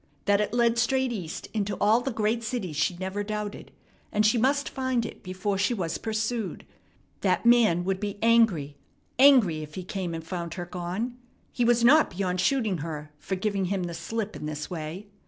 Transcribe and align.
That 0.25 0.41
it 0.41 0.51
led 0.51 0.79
straight 0.79 1.11
east 1.13 1.47
into 1.53 1.77
all 1.77 2.01
the 2.01 2.09
great 2.11 2.43
cities 2.43 2.75
she 2.75 2.97
never 2.97 3.23
doubted, 3.23 3.69
and 4.11 4.25
she 4.25 4.35
must 4.39 4.67
find 4.67 5.05
it 5.05 5.21
before 5.21 5.59
she 5.59 5.75
was 5.75 5.99
pursued. 5.99 6.65
That 7.19 7.45
man 7.45 7.83
would 7.83 7.99
be 7.99 8.17
angry, 8.19 8.77
angry 9.19 9.61
if 9.61 9.75
he 9.75 9.83
came 9.83 10.15
and 10.15 10.23
found 10.25 10.55
her 10.55 10.65
gone! 10.65 11.19
He 11.51 11.63
was 11.63 11.83
not 11.83 12.17
beyond 12.17 12.41
shooting 12.41 12.79
her 12.79 13.11
for 13.19 13.35
giving 13.35 13.65
him 13.65 13.83
the 13.83 13.93
slip 13.93 14.35
in 14.35 14.47
this 14.47 14.71
way. 14.71 15.05